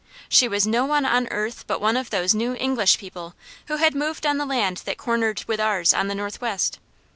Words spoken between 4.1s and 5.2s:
on the land that